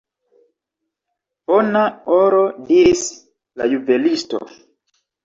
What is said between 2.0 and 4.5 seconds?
oro, diris la juvelisto.